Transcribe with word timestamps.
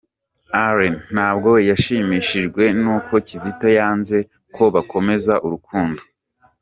Allen 0.65 0.95
Ntabwo 1.13 1.51
yashimishijwe 1.69 2.63
n’uko 2.81 3.13
Kizito 3.27 3.67
yanze 3.77 4.17
ko 4.55 4.63
bakomeza 4.75 5.33
urukundo 5.45 6.01